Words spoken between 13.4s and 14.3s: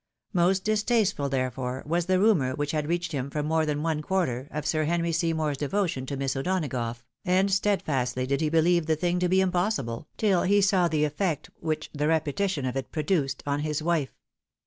on Ms wife.